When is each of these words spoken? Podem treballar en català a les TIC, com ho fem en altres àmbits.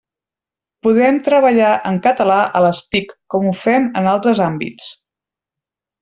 Podem 0.85 1.17
treballar 1.27 1.73
en 1.91 1.99
català 2.07 2.37
a 2.59 2.63
les 2.67 2.81
TIC, 2.95 3.13
com 3.33 3.45
ho 3.51 3.55
fem 3.63 3.85
en 4.01 4.09
altres 4.17 4.41
àmbits. 4.51 4.89